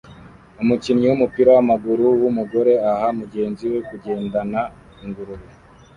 [0.61, 4.61] Umukinnyi wumupira wamaguru wumugore aha mugenzi we kugendana
[5.03, 5.47] ingurube